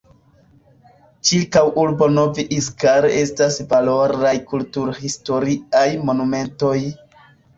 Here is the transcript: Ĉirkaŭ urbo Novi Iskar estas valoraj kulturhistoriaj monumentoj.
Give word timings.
Ĉirkaŭ 1.29 1.61
urbo 1.81 2.07
Novi 2.13 2.45
Iskar 2.55 3.07
estas 3.17 3.59
valoraj 3.73 4.33
kulturhistoriaj 4.53 5.85
monumentoj. 6.11 6.75